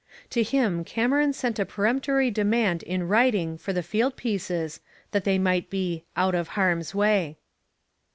[0.31, 4.79] To him Cameron sent a peremptory demand in writing for the field pieces,
[5.11, 7.37] that they might be 'out of harm's way.'